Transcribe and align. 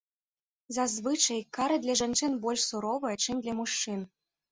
Зазвычай, 0.77 1.41
кара 1.57 1.75
для 1.83 1.95
жанчын 2.01 2.33
больш 2.45 2.61
суровая, 2.69 3.13
чым 3.23 3.35
для 3.45 3.53
мужчын. 3.59 4.01